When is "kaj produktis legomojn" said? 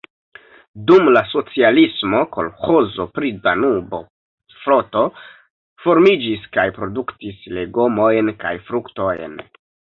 6.59-8.37